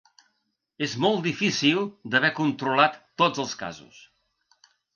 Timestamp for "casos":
3.63-4.05